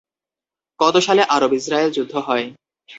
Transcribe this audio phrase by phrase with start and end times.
[0.79, 2.45] কত সালে আরব-ইসরায়েল যুদ্ধ হয়?